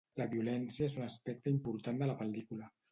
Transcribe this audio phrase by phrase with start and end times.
[0.21, 2.77] La violència és un aspecte important de la pel·lícula.